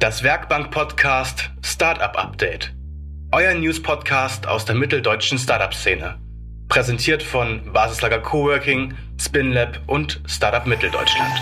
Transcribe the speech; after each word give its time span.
Das 0.00 0.22
Werkbank-Podcast 0.22 1.50
Startup 1.62 2.16
Update. 2.16 2.72
Euer 3.32 3.52
News-Podcast 3.52 4.46
aus 4.46 4.64
der 4.64 4.74
mitteldeutschen 4.74 5.36
Startup-Szene. 5.36 6.18
Präsentiert 6.70 7.22
von 7.22 7.70
Basislager 7.70 8.20
Coworking, 8.20 8.94
SpinLab 9.20 9.78
und 9.86 10.22
Startup 10.26 10.66
Mitteldeutschland. 10.66 11.34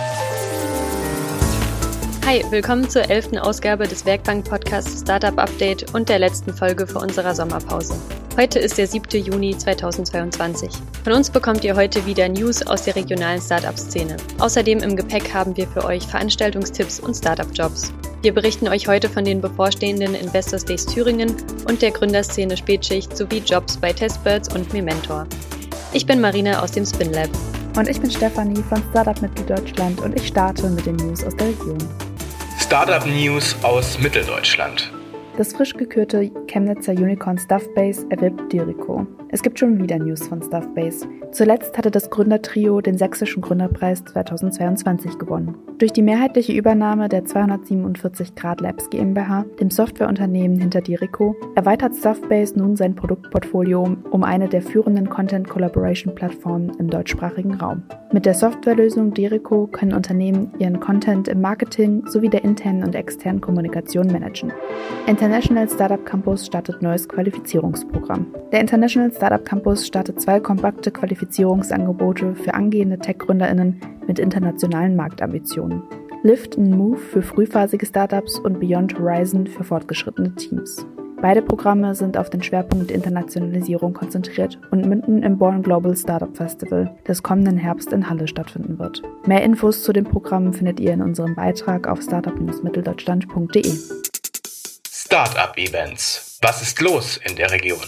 Hi, 2.28 2.44
willkommen 2.50 2.90
zur 2.90 3.08
elften 3.08 3.38
Ausgabe 3.38 3.88
des 3.88 4.04
Werkbank-Podcasts 4.04 5.00
Startup 5.00 5.38
Update 5.38 5.94
und 5.94 6.10
der 6.10 6.18
letzten 6.18 6.52
Folge 6.52 6.86
vor 6.86 7.00
unserer 7.00 7.34
Sommerpause. 7.34 7.94
Heute 8.36 8.58
ist 8.58 8.76
der 8.76 8.86
7. 8.86 9.24
Juni 9.24 9.56
2022. 9.56 10.68
Von 11.04 11.14
uns 11.14 11.30
bekommt 11.30 11.64
ihr 11.64 11.74
heute 11.74 12.04
wieder 12.04 12.28
News 12.28 12.66
aus 12.66 12.82
der 12.82 12.96
regionalen 12.96 13.40
Startup-Szene. 13.40 14.18
Außerdem 14.40 14.80
im 14.80 14.94
Gepäck 14.94 15.32
haben 15.32 15.56
wir 15.56 15.66
für 15.68 15.86
euch 15.86 16.06
Veranstaltungstipps 16.06 17.00
und 17.00 17.14
Startup-Jobs. 17.14 17.94
Wir 18.20 18.34
berichten 18.34 18.68
euch 18.68 18.86
heute 18.88 19.08
von 19.08 19.24
den 19.24 19.40
bevorstehenden 19.40 20.14
Investors 20.14 20.66
Days 20.66 20.84
Thüringen 20.84 21.34
und 21.66 21.80
der 21.80 21.92
Gründerszene 21.92 22.58
Spätschicht 22.58 23.16
sowie 23.16 23.38
Jobs 23.38 23.78
bei 23.78 23.94
Testbirds 23.94 24.54
und 24.54 24.70
Mementor. 24.74 25.26
Ich 25.94 26.04
bin 26.04 26.20
Marina 26.20 26.62
aus 26.62 26.72
dem 26.72 26.84
Spin 26.84 27.10
Lab. 27.10 27.30
Und 27.74 27.88
ich 27.88 27.98
bin 27.98 28.10
Stefanie 28.10 28.62
von 28.68 28.82
Startup 28.90 29.22
Mitteldeutschland 29.22 30.02
und 30.02 30.14
ich 30.14 30.26
starte 30.26 30.68
mit 30.68 30.84
den 30.84 30.96
News 30.96 31.24
aus 31.24 31.34
der 31.36 31.48
Region. 31.48 31.78
Startup 32.68 33.06
News 33.06 33.56
aus 33.62 33.98
Mitteldeutschland. 33.98 34.92
Das 35.38 35.54
frisch 35.54 35.72
gekürte 35.72 36.30
Chemnitzer 36.48 36.92
Unicorn 36.92 37.38
Stuffbase 37.38 38.06
erwirbt 38.10 38.52
Dirico. 38.52 39.06
Es 39.30 39.42
gibt 39.42 39.58
schon 39.58 39.82
wieder 39.82 39.98
News 39.98 40.26
von 40.26 40.42
Stuffbase. 40.42 41.06
Zuletzt 41.32 41.76
hatte 41.76 41.90
das 41.90 42.08
Gründertrio 42.08 42.80
den 42.80 42.96
Sächsischen 42.96 43.42
Gründerpreis 43.42 44.02
2022 44.04 45.18
gewonnen. 45.18 45.54
Durch 45.76 45.92
die 45.92 46.02
mehrheitliche 46.02 46.54
Übernahme 46.54 47.10
der 47.10 47.26
247 47.26 48.34
Grad 48.34 48.62
Labs 48.62 48.88
GmbH, 48.88 49.44
dem 49.60 49.70
Softwareunternehmen 49.70 50.58
hinter 50.58 50.80
Dirico, 50.80 51.36
erweitert 51.54 51.94
Stuffbase 51.94 52.58
nun 52.58 52.76
sein 52.76 52.94
Produktportfolio 52.94 53.96
um 54.10 54.24
eine 54.24 54.48
der 54.48 54.62
führenden 54.62 55.10
Content 55.10 55.46
Collaboration 55.48 56.14
Plattformen 56.14 56.72
im 56.78 56.88
deutschsprachigen 56.88 57.54
Raum. 57.54 57.82
Mit 58.10 58.24
der 58.24 58.32
Softwarelösung 58.32 59.12
Dirico 59.12 59.66
können 59.66 59.92
Unternehmen 59.92 60.52
ihren 60.58 60.80
Content 60.80 61.28
im 61.28 61.42
Marketing 61.42 62.06
sowie 62.06 62.30
der 62.30 62.42
internen 62.42 62.82
und 62.82 62.94
externen 62.94 63.42
Kommunikation 63.42 64.06
managen. 64.06 64.50
International 65.06 65.68
Startup 65.68 66.04
Campus 66.06 66.46
startet 66.46 66.80
neues 66.80 67.06
Qualifizierungsprogramm. 67.06 68.26
Der 68.50 68.62
International 68.62 69.12
Startup 69.18 69.44
Campus 69.44 69.84
startet 69.84 70.20
zwei 70.20 70.38
kompakte 70.38 70.92
Qualifizierungsangebote 70.92 72.36
für 72.36 72.54
angehende 72.54 73.00
Tech-GründerInnen 73.00 73.80
mit 74.06 74.20
internationalen 74.20 74.94
Marktambitionen. 74.94 75.82
Lift 76.22 76.56
and 76.56 76.70
Move 76.70 76.98
für 76.98 77.20
frühphasige 77.20 77.84
Startups 77.84 78.38
und 78.38 78.60
Beyond 78.60 78.96
Horizon 78.96 79.48
für 79.48 79.64
fortgeschrittene 79.64 80.36
Teams. 80.36 80.86
Beide 81.20 81.42
Programme 81.42 81.96
sind 81.96 82.16
auf 82.16 82.30
den 82.30 82.44
Schwerpunkt 82.44 82.92
Internationalisierung 82.92 83.92
konzentriert 83.92 84.56
und 84.70 84.86
münden 84.86 85.24
im 85.24 85.36
Born 85.36 85.64
Global 85.64 85.96
Startup 85.96 86.36
Festival, 86.36 86.96
das 87.02 87.20
kommenden 87.20 87.56
Herbst 87.56 87.92
in 87.92 88.08
Halle 88.08 88.28
stattfinden 88.28 88.78
wird. 88.78 89.02
Mehr 89.26 89.42
Infos 89.42 89.82
zu 89.82 89.92
den 89.92 90.04
Programmen 90.04 90.52
findet 90.52 90.78
ihr 90.78 90.92
in 90.92 91.02
unserem 91.02 91.34
Beitrag 91.34 91.88
auf 91.88 92.02
startup-mitteldeutschland.de. 92.02 93.74
Startup 94.88 95.58
Events. 95.58 96.38
Was 96.40 96.62
ist 96.62 96.80
los 96.80 97.18
in 97.28 97.34
der 97.34 97.50
Region? 97.50 97.80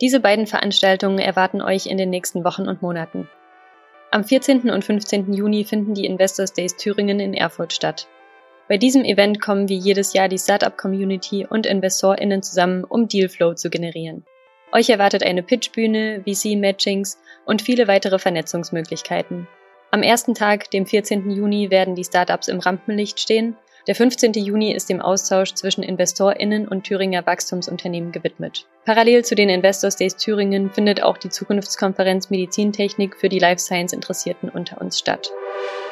Diese 0.00 0.18
beiden 0.18 0.46
Veranstaltungen 0.48 1.20
erwarten 1.20 1.62
euch 1.62 1.86
in 1.86 1.96
den 1.96 2.10
nächsten 2.10 2.44
Wochen 2.44 2.66
und 2.66 2.82
Monaten. 2.82 3.28
Am 4.10 4.24
14. 4.24 4.70
und 4.70 4.84
15. 4.84 5.32
Juni 5.32 5.64
finden 5.64 5.94
die 5.94 6.06
Investors 6.06 6.52
Days 6.52 6.76
Thüringen 6.76 7.20
in 7.20 7.32
Erfurt 7.32 7.72
statt. 7.72 8.08
Bei 8.68 8.76
diesem 8.76 9.04
Event 9.04 9.40
kommen 9.40 9.68
wie 9.68 9.76
jedes 9.76 10.12
Jahr 10.12 10.28
die 10.28 10.38
Startup-Community 10.38 11.46
und 11.48 11.66
InvestorInnen 11.66 12.42
zusammen, 12.42 12.82
um 12.82 13.06
Dealflow 13.06 13.54
zu 13.54 13.70
generieren. 13.70 14.24
Euch 14.72 14.90
erwartet 14.90 15.22
eine 15.22 15.44
Pitchbühne, 15.44 16.22
VC-Matchings 16.26 17.18
und 17.44 17.62
viele 17.62 17.86
weitere 17.86 18.18
Vernetzungsmöglichkeiten. 18.18 19.46
Am 19.92 20.02
ersten 20.02 20.34
Tag, 20.34 20.72
dem 20.72 20.86
14. 20.86 21.30
Juni, 21.30 21.70
werden 21.70 21.94
die 21.94 22.02
Startups 22.02 22.48
im 22.48 22.58
Rampenlicht 22.58 23.20
stehen 23.20 23.56
der 23.86 23.94
15. 23.94 24.32
Juni 24.32 24.72
ist 24.72 24.88
dem 24.88 25.00
Austausch 25.00 25.52
zwischen 25.54 25.82
InvestorInnen 25.82 26.66
und 26.66 26.84
Thüringer 26.84 27.26
Wachstumsunternehmen 27.26 28.12
gewidmet. 28.12 28.66
Parallel 28.84 29.24
zu 29.24 29.34
den 29.34 29.50
Investors 29.50 29.96
Days 29.96 30.16
Thüringen 30.16 30.70
findet 30.70 31.02
auch 31.02 31.18
die 31.18 31.28
Zukunftskonferenz 31.28 32.30
Medizintechnik 32.30 33.16
für 33.16 33.28
die 33.28 33.38
Life 33.38 33.60
Science 33.60 33.92
Interessierten 33.92 34.48
unter 34.48 34.80
uns 34.80 34.98
statt. 34.98 35.30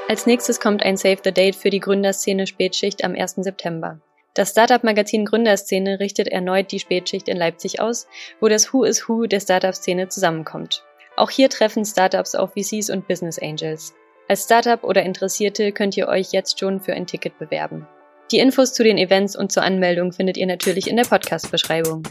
Als 0.08 0.26
nächstes 0.26 0.58
kommt 0.58 0.82
ein 0.82 0.96
Save 0.96 1.18
the 1.22 1.32
Date 1.32 1.54
für 1.54 1.70
die 1.70 1.80
Gründerszene 1.80 2.46
Spätschicht 2.46 3.04
am 3.04 3.14
1. 3.14 3.36
September. 3.36 4.00
Das 4.34 4.50
Startup-Magazin 4.50 5.26
Gründerszene 5.26 6.00
richtet 6.00 6.28
erneut 6.28 6.72
die 6.72 6.78
Spätschicht 6.78 7.28
in 7.28 7.36
Leipzig 7.36 7.80
aus, 7.80 8.06
wo 8.40 8.48
das 8.48 8.72
Who 8.72 8.84
is 8.84 9.06
Who 9.06 9.26
der 9.26 9.40
Startup-Szene 9.40 10.08
zusammenkommt. 10.08 10.82
Auch 11.16 11.28
hier 11.28 11.50
treffen 11.50 11.84
Startups 11.84 12.34
auf 12.34 12.54
VCs 12.54 12.88
und 12.88 13.06
Business 13.06 13.38
Angels. 13.38 13.94
Als 14.32 14.44
Startup 14.44 14.82
oder 14.82 15.02
Interessierte 15.02 15.72
könnt 15.72 15.94
ihr 15.94 16.08
euch 16.08 16.32
jetzt 16.32 16.58
schon 16.58 16.80
für 16.80 16.94
ein 16.94 17.06
Ticket 17.06 17.38
bewerben. 17.38 17.86
Die 18.30 18.38
Infos 18.38 18.72
zu 18.72 18.82
den 18.82 18.96
Events 18.96 19.36
und 19.36 19.52
zur 19.52 19.62
Anmeldung 19.62 20.10
findet 20.10 20.38
ihr 20.38 20.46
natürlich 20.46 20.88
in 20.88 20.96
der 20.96 21.04
Podcast-Beschreibung. 21.04 22.02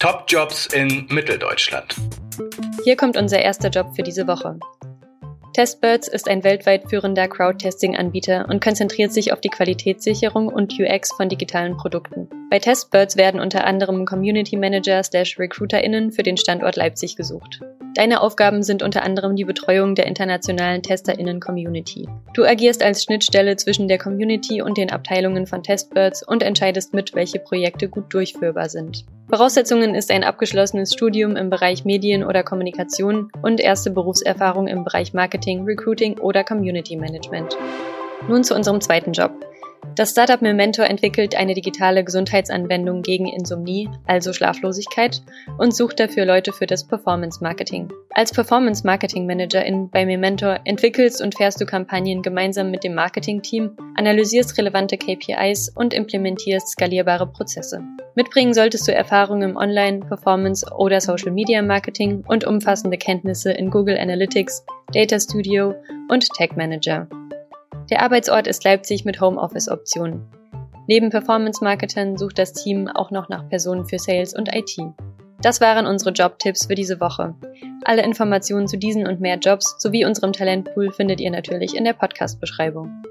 Top-Jobs 0.00 0.66
in 0.74 1.06
Mitteldeutschland. 1.10 1.94
Hier 2.82 2.96
kommt 2.96 3.16
unser 3.16 3.38
erster 3.38 3.68
Job 3.68 3.94
für 3.94 4.02
diese 4.02 4.26
Woche. 4.26 4.58
Testbirds 5.52 6.08
ist 6.08 6.28
ein 6.28 6.42
weltweit 6.42 6.90
führender 6.90 7.28
Crowdtesting-Anbieter 7.28 8.48
und 8.48 8.60
konzentriert 8.60 9.12
sich 9.12 9.32
auf 9.32 9.40
die 9.40 9.50
Qualitätssicherung 9.50 10.48
und 10.48 10.72
UX 10.80 11.12
von 11.12 11.28
digitalen 11.28 11.76
Produkten. 11.76 12.28
Bei 12.50 12.58
Testbirds 12.58 13.16
werden 13.16 13.38
unter 13.38 13.64
anderem 13.64 14.06
Community 14.06 14.56
Manager 14.56 15.04
slash 15.04 15.38
RecruiterInnen 15.38 16.10
für 16.10 16.24
den 16.24 16.36
Standort 16.36 16.74
Leipzig 16.74 17.14
gesucht. 17.14 17.60
Deine 17.94 18.22
Aufgaben 18.22 18.64
sind 18.64 18.82
unter 18.82 19.04
anderem 19.04 19.36
die 19.36 19.44
Betreuung 19.44 19.94
der 19.94 20.06
internationalen 20.06 20.82
TesterInnen-Community. 20.82 22.08
Du 22.34 22.44
agierst 22.44 22.82
als 22.82 23.04
Schnittstelle 23.04 23.54
zwischen 23.54 23.86
der 23.86 23.98
Community 23.98 24.62
und 24.62 24.76
den 24.76 24.90
Abteilungen 24.90 25.46
von 25.46 25.62
Testbirds 25.62 26.26
und 26.26 26.42
entscheidest 26.42 26.92
mit, 26.92 27.14
welche 27.14 27.38
Projekte 27.38 27.88
gut 27.88 28.12
durchführbar 28.12 28.68
sind. 28.68 29.04
Voraussetzungen 29.30 29.94
ist 29.94 30.10
ein 30.10 30.24
abgeschlossenes 30.24 30.92
Studium 30.92 31.36
im 31.36 31.50
Bereich 31.50 31.84
Medien 31.84 32.24
oder 32.24 32.42
Kommunikation 32.42 33.30
und 33.42 33.60
erste 33.60 33.92
Berufserfahrung 33.92 34.66
im 34.66 34.82
Bereich 34.82 35.14
Marketing, 35.14 35.64
Recruiting 35.64 36.18
oder 36.18 36.42
Community 36.42 36.96
Management. 36.96 37.56
Nun 38.28 38.42
zu 38.42 38.56
unserem 38.56 38.80
zweiten 38.80 39.12
Job. 39.12 39.32
Das 39.96 40.10
Startup 40.10 40.42
Memento 40.42 40.82
entwickelt 40.82 41.36
eine 41.36 41.54
digitale 41.54 42.02
Gesundheitsanwendung 42.02 43.02
gegen 43.02 43.28
Insomnie, 43.28 43.88
also 44.06 44.32
Schlaflosigkeit, 44.32 45.22
und 45.56 45.72
sucht 45.72 46.00
dafür 46.00 46.24
Leute 46.26 46.52
für 46.52 46.66
das 46.66 46.82
Performance 46.82 47.38
Marketing. 47.40 47.92
Als 48.10 48.32
Performance 48.32 48.84
Marketing 48.84 49.24
Managerin 49.24 49.88
bei 49.90 50.04
Memento 50.04 50.46
entwickelst 50.64 51.22
und 51.22 51.36
fährst 51.36 51.60
du 51.60 51.66
Kampagnen 51.66 52.22
gemeinsam 52.22 52.72
mit 52.72 52.82
dem 52.82 52.94
Marketing-Team, 52.94 53.70
analysierst 53.94 54.58
relevante 54.58 54.98
KPIs 54.98 55.68
und 55.76 55.94
implementierst 55.94 56.70
skalierbare 56.70 57.28
Prozesse. 57.28 57.80
Mitbringen 58.16 58.52
solltest 58.52 58.88
du 58.88 58.92
Erfahrungen 58.92 59.50
im 59.50 59.56
Online-, 59.56 60.00
Performance- 60.00 60.66
oder 60.76 61.00
Social-Media-Marketing 61.00 62.24
und 62.26 62.44
umfassende 62.44 62.98
Kenntnisse 62.98 63.52
in 63.52 63.70
Google 63.70 63.98
Analytics, 63.98 64.64
Data 64.92 65.20
Studio 65.20 65.74
und 66.08 66.28
Tech 66.30 66.56
Manager. 66.56 67.06
Der 67.90 68.02
Arbeitsort 68.02 68.46
ist 68.46 68.64
Leipzig 68.64 69.04
mit 69.04 69.20
Homeoffice-Optionen. 69.20 70.22
Neben 70.86 71.10
Performance-Marketern 71.10 72.16
sucht 72.16 72.38
das 72.38 72.52
Team 72.52 72.88
auch 72.88 73.10
noch 73.10 73.28
nach 73.28 73.48
Personen 73.48 73.86
für 73.86 73.98
Sales 73.98 74.34
und 74.34 74.54
IT. 74.54 74.76
Das 75.42 75.60
waren 75.60 75.86
unsere 75.86 76.10
Jobtipps 76.12 76.66
für 76.66 76.74
diese 76.74 77.00
Woche. 77.00 77.34
Alle 77.84 78.02
Informationen 78.02 78.66
zu 78.66 78.78
diesen 78.78 79.06
und 79.06 79.20
mehr 79.20 79.38
Jobs 79.38 79.76
sowie 79.78 80.06
unserem 80.06 80.32
Talentpool 80.32 80.90
findet 80.92 81.20
ihr 81.20 81.30
natürlich 81.30 81.74
in 81.74 81.84
der 81.84 81.92
Podcast-Beschreibung. 81.92 83.02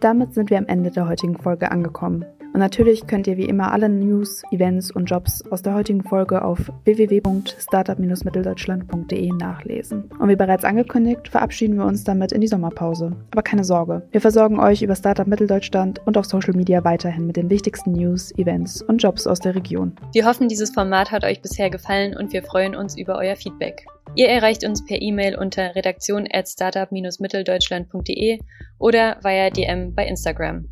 Damit 0.00 0.32
sind 0.32 0.48
wir 0.50 0.58
am 0.58 0.66
Ende 0.66 0.90
der 0.90 1.08
heutigen 1.08 1.36
Folge 1.36 1.70
angekommen. 1.70 2.24
Und 2.56 2.60
natürlich 2.60 3.06
könnt 3.06 3.26
ihr 3.26 3.36
wie 3.36 3.44
immer 3.44 3.70
alle 3.70 3.90
News, 3.90 4.42
Events 4.50 4.90
und 4.90 5.04
Jobs 5.04 5.44
aus 5.50 5.60
der 5.60 5.74
heutigen 5.74 6.02
Folge 6.02 6.42
auf 6.42 6.72
www.startup-mitteldeutschland.de 6.84 9.32
nachlesen. 9.34 10.04
Und 10.18 10.30
wie 10.30 10.36
bereits 10.36 10.64
angekündigt, 10.64 11.28
verabschieden 11.28 11.76
wir 11.76 11.84
uns 11.84 12.04
damit 12.04 12.32
in 12.32 12.40
die 12.40 12.46
Sommerpause. 12.46 13.14
Aber 13.30 13.42
keine 13.42 13.62
Sorge, 13.62 14.08
wir 14.10 14.22
versorgen 14.22 14.58
euch 14.58 14.80
über 14.80 14.96
Startup 14.96 15.26
Mitteldeutschland 15.26 16.00
und 16.06 16.16
auf 16.16 16.24
Social 16.24 16.54
Media 16.54 16.82
weiterhin 16.82 17.26
mit 17.26 17.36
den 17.36 17.50
wichtigsten 17.50 17.92
News, 17.92 18.32
Events 18.38 18.80
und 18.80 19.02
Jobs 19.02 19.26
aus 19.26 19.40
der 19.40 19.54
Region. 19.54 19.92
Wir 20.14 20.24
hoffen, 20.24 20.48
dieses 20.48 20.70
Format 20.70 21.12
hat 21.12 21.24
euch 21.24 21.42
bisher 21.42 21.68
gefallen 21.68 22.16
und 22.16 22.32
wir 22.32 22.42
freuen 22.42 22.74
uns 22.74 22.96
über 22.96 23.18
euer 23.18 23.36
Feedback. 23.36 23.84
Ihr 24.14 24.28
erreicht 24.28 24.64
uns 24.64 24.82
per 24.82 25.02
E-Mail 25.02 25.36
unter 25.36 25.74
redaktion 25.74 26.26
at 26.32 26.48
startup-mitteldeutschland.de 26.48 28.38
oder 28.78 29.18
via 29.22 29.50
DM 29.50 29.94
bei 29.94 30.06
Instagram. 30.06 30.66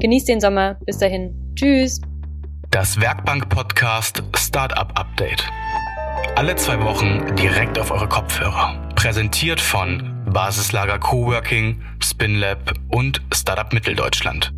Genießt 0.00 0.28
den 0.28 0.40
Sommer. 0.40 0.76
Bis 0.86 0.98
dahin. 0.98 1.34
Tschüss. 1.54 2.00
Das 2.70 3.00
Werkbank-Podcast 3.00 4.22
Startup 4.36 4.98
Update. 4.98 5.44
Alle 6.36 6.56
zwei 6.56 6.80
Wochen 6.82 7.36
direkt 7.36 7.78
auf 7.78 7.90
eure 7.90 8.08
Kopfhörer. 8.08 8.88
Präsentiert 8.94 9.60
von 9.60 10.24
Basislager 10.26 10.98
Coworking, 10.98 11.82
SpinLab 12.02 12.72
und 12.88 13.20
Startup 13.34 13.72
Mitteldeutschland. 13.72 14.52